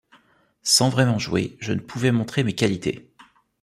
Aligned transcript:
Sans 0.63 0.89
vraiment 0.89 1.19
jouer, 1.19 1.57
je 1.59 1.73
ne 1.73 1.79
pouvais 1.79 2.11
montrer 2.11 2.43
mes 2.43 2.55
qualités. 2.55 3.13